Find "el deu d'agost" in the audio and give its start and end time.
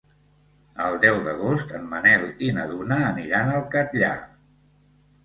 0.85-1.73